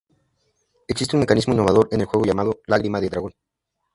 [0.87, 3.33] Existe un mecanismo innovador en el juego llamado "Lágrima de Dragón".